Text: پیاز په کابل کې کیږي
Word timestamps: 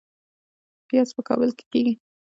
پیاز 0.87 1.09
په 1.15 1.21
کابل 1.27 1.49
کې 1.57 1.65
کیږي 1.71 1.93